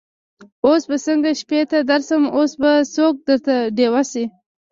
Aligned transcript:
اوس 0.65 0.83
به 0.89 0.97
څنګه 1.05 1.29
شپې 1.41 1.61
ته 1.71 1.77
درسم 1.89 2.23
اوس 2.37 2.51
به 2.61 2.71
څوک 2.95 3.13
درته 3.27 3.55
ډېوه 3.77 4.01
سي 4.11 4.23